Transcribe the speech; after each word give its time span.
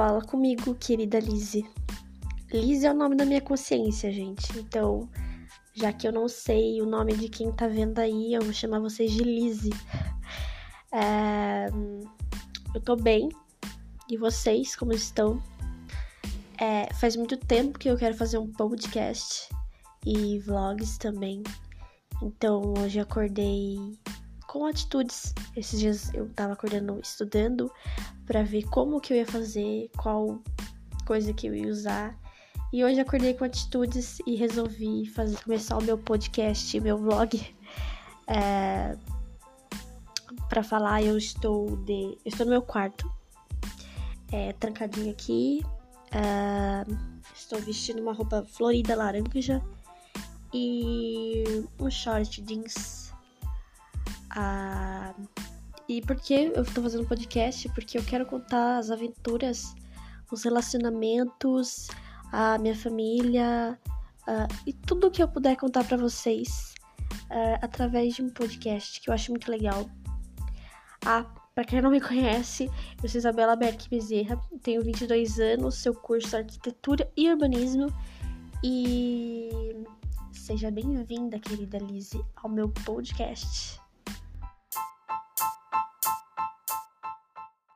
Fala 0.00 0.22
comigo, 0.22 0.74
querida 0.76 1.20
Lizzie. 1.20 1.70
Lizzie 2.50 2.86
é 2.86 2.90
o 2.90 2.94
nome 2.94 3.16
da 3.16 3.26
minha 3.26 3.42
consciência, 3.42 4.10
gente. 4.10 4.58
Então, 4.58 5.06
já 5.74 5.92
que 5.92 6.08
eu 6.08 6.12
não 6.12 6.26
sei 6.26 6.80
o 6.80 6.86
nome 6.86 7.12
de 7.12 7.28
quem 7.28 7.52
tá 7.52 7.68
vendo 7.68 7.98
aí, 7.98 8.32
eu 8.32 8.40
vou 8.40 8.50
chamar 8.50 8.80
vocês 8.80 9.12
de 9.12 9.22
Lizzie. 9.22 9.74
É... 10.90 11.66
Eu 12.74 12.80
tô 12.80 12.96
bem. 12.96 13.28
E 14.08 14.16
vocês, 14.16 14.74
como 14.74 14.94
estão? 14.94 15.38
É, 16.58 16.90
faz 16.94 17.14
muito 17.14 17.36
tempo 17.36 17.78
que 17.78 17.90
eu 17.90 17.96
quero 17.98 18.16
fazer 18.16 18.38
um 18.38 18.50
podcast 18.50 19.50
e 20.06 20.38
vlogs 20.38 20.96
também. 20.96 21.42
Então 22.22 22.72
hoje 22.78 22.98
acordei 23.00 23.76
com 24.50 24.66
atitudes. 24.66 25.32
Esses 25.56 25.78
dias 25.78 26.12
eu 26.12 26.28
tava 26.30 26.54
acordando 26.54 26.98
estudando 27.00 27.70
para 28.26 28.42
ver 28.42 28.64
como 28.64 29.00
que 29.00 29.12
eu 29.12 29.18
ia 29.18 29.26
fazer, 29.26 29.88
qual 29.96 30.42
coisa 31.06 31.32
que 31.32 31.46
eu 31.46 31.54
ia 31.54 31.68
usar. 31.68 32.18
E 32.72 32.84
hoje 32.84 32.98
acordei 32.98 33.32
com 33.34 33.44
atitudes 33.44 34.18
e 34.26 34.34
resolvi 34.34 35.06
fazer, 35.06 35.40
começar 35.44 35.78
o 35.78 35.82
meu 35.82 35.96
podcast, 35.96 36.80
meu 36.80 36.98
vlog. 36.98 37.40
É, 38.26 38.96
para 40.48 40.64
falar, 40.64 41.00
eu 41.00 41.16
estou 41.16 41.76
de, 41.76 42.02
eu 42.02 42.18
estou 42.24 42.44
no 42.44 42.50
meu 42.50 42.62
quarto, 42.62 43.08
é, 44.32 44.52
aqui. 45.10 45.64
É, 46.10 46.84
estou 47.36 47.60
vestindo 47.60 48.02
uma 48.02 48.12
roupa 48.12 48.44
florida 48.44 48.96
laranja 48.96 49.62
e 50.52 51.44
um 51.78 51.88
short 51.88 52.42
jeans. 52.42 52.99
Ah, 54.42 55.12
e 55.86 56.00
por 56.00 56.16
que 56.16 56.32
eu 56.32 56.62
estou 56.62 56.82
fazendo 56.82 57.06
podcast? 57.06 57.68
Porque 57.74 57.98
eu 57.98 58.02
quero 58.02 58.24
contar 58.24 58.78
as 58.78 58.90
aventuras, 58.90 59.74
os 60.32 60.44
relacionamentos, 60.44 61.88
a 62.32 62.56
minha 62.56 62.74
família 62.74 63.78
uh, 64.22 64.54
e 64.66 64.72
tudo 64.72 65.10
que 65.10 65.22
eu 65.22 65.28
puder 65.28 65.56
contar 65.56 65.84
para 65.84 65.98
vocês 65.98 66.72
uh, 67.26 67.58
através 67.60 68.14
de 68.14 68.22
um 68.22 68.30
podcast 68.30 68.98
que 69.02 69.10
eu 69.10 69.14
acho 69.14 69.30
muito 69.30 69.50
legal. 69.50 69.90
Ah, 71.04 71.26
para 71.54 71.64
quem 71.64 71.82
não 71.82 71.90
me 71.90 72.00
conhece, 72.00 72.70
eu 73.02 73.08
sou 73.10 73.18
Isabela 73.18 73.56
Berk 73.56 73.90
Bezerra, 73.90 74.40
tenho 74.62 74.82
22 74.82 75.38
anos, 75.38 75.74
seu 75.74 75.92
curso 75.92 76.34
Arquitetura 76.34 77.12
e 77.14 77.28
Urbanismo 77.28 77.92
e 78.64 79.50
seja 80.32 80.70
bem-vinda, 80.70 81.38
querida 81.38 81.76
Lizzie, 81.76 82.24
ao 82.36 82.48
meu 82.48 82.70
podcast. 82.70 83.78